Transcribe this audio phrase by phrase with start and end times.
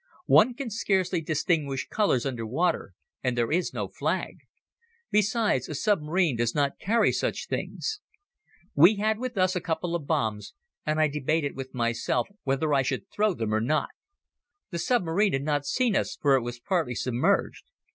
[0.25, 4.39] One can scarcely distinguish colors under water and there is no flag.
[5.11, 7.99] Besides a submarine does not carry such things.
[8.73, 10.55] We had with us a couple of bombs
[10.87, 13.89] and I debated with myself whether I should throw them or not.
[14.71, 17.65] The submarine had not seen us for it was partly submerged.